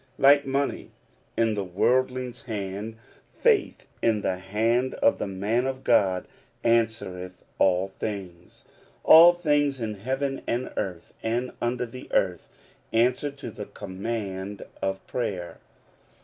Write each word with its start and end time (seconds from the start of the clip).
Like 0.17 0.47
money 0.47 0.89
in 1.37 1.53
the 1.53 1.63
worldling's 1.63 2.41
hand, 2.45 2.95
faith 3.31 3.85
in 4.01 4.21
the 4.21 4.39
hand 4.39 4.95
of 4.95 5.19
the 5.19 5.27
man 5.27 5.67
of 5.67 5.83
God 5.83 6.27
"answereth 6.63 7.45
all 7.59 7.89
things." 7.99 8.65
All 9.03 9.31
things 9.31 9.79
in 9.79 9.93
heaven, 9.93 10.41
and 10.47 10.73
earth, 10.75 11.13
and 11.21 11.51
under 11.61 11.85
the 11.85 12.07
earth, 12.13 12.49
answer 12.91 13.29
to 13.29 13.51
the 13.51 13.65
command 13.67 14.63
of 14.81 15.05
prayer. 15.05 15.59